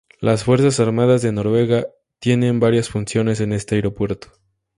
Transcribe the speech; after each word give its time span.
Las 0.19 0.43
Fuerzas 0.45 0.79
Armadas 0.79 1.21
de 1.21 1.31
Noruega 1.31 1.85
tienen 2.17 2.59
varias 2.59 2.89
funciones 2.89 3.39
en 3.39 3.53
este 3.53 3.75
aeropuerto. 3.75 4.29